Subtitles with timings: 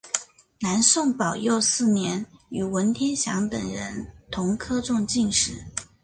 [0.61, 5.63] 南宋宝佑四年与文天祥等人同科中进士。